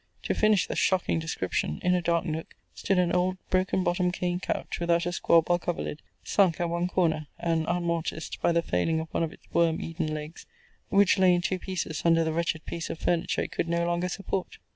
To 0.23 0.33
finish 0.33 0.65
the 0.65 0.75
shocking 0.75 1.19
description, 1.19 1.79
in 1.83 1.93
a 1.93 2.01
dark 2.01 2.25
nook 2.25 2.55
stood 2.73 2.97
an 2.97 3.11
old 3.11 3.37
broken 3.51 3.83
bottomed 3.83 4.13
cane 4.13 4.39
couch, 4.39 4.79
without 4.79 5.05
a 5.05 5.11
squab, 5.11 5.47
or 5.51 5.59
coverlid, 5.59 5.99
sunk 6.23 6.59
at 6.59 6.71
one 6.71 6.87
corner, 6.87 7.27
and 7.37 7.67
unmortised 7.67 8.41
by 8.41 8.51
the 8.51 8.63
failing 8.63 8.99
of 8.99 9.13
one 9.13 9.21
of 9.21 9.31
its 9.31 9.43
worm 9.53 9.79
eaten 9.79 10.11
legs, 10.11 10.47
which 10.89 11.19
lay 11.19 11.35
in 11.35 11.41
two 11.41 11.59
pieces 11.59 12.01
under 12.03 12.23
the 12.23 12.33
wretched 12.33 12.65
piece 12.65 12.89
of 12.89 12.97
furniture 12.97 13.43
it 13.43 13.51
could 13.51 13.69
no 13.69 13.85
longer 13.85 14.09
support. 14.09 14.57